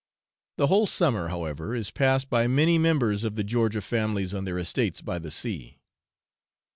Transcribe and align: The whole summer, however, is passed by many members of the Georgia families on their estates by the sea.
The 0.57 0.65
whole 0.65 0.87
summer, 0.87 1.27
however, 1.27 1.75
is 1.75 1.91
passed 1.91 2.27
by 2.27 2.47
many 2.47 2.79
members 2.79 3.23
of 3.23 3.35
the 3.35 3.43
Georgia 3.43 3.81
families 3.83 4.33
on 4.33 4.45
their 4.45 4.57
estates 4.57 4.99
by 4.99 5.19
the 5.19 5.29
sea. 5.29 5.77